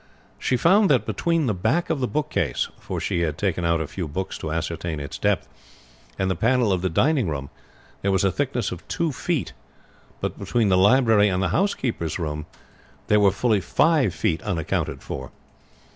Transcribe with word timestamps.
She 0.39 0.57
found 0.57 0.89
that 0.89 1.05
between 1.05 1.45
the 1.45 1.53
back 1.53 1.91
of 1.91 1.99
the 1.99 2.07
bookcase 2.07 2.69
for 2.79 2.99
she 2.99 3.19
had 3.19 3.37
taken 3.37 3.63
out 3.63 3.79
a 3.79 3.85
few 3.85 4.07
books 4.07 4.35
to 4.39 4.51
ascertain 4.51 4.99
its 4.99 5.19
depth 5.19 5.47
and 6.17 6.27
the 6.27 6.35
panel 6.35 6.73
of 6.73 6.81
the 6.81 6.89
dining 6.89 7.27
room 7.29 7.51
there 8.01 8.11
was 8.11 8.23
a 8.23 8.31
thickness 8.31 8.71
of 8.71 8.87
two 8.87 9.11
feet; 9.11 9.53
but 10.19 10.39
between 10.39 10.69
the 10.69 10.75
library 10.77 11.29
and 11.29 11.43
the 11.43 11.49
housekeeper's 11.49 12.17
room 12.17 12.47
there 13.09 13.19
were 13.19 13.29
fully 13.29 13.61
five 13.61 14.15
feet 14.15 14.41
unaccounted 14.41 15.03
for. 15.03 15.29